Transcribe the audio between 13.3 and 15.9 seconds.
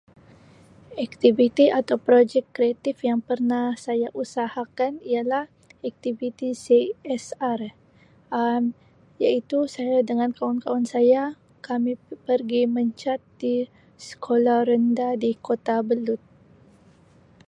di sekolah rendah di kota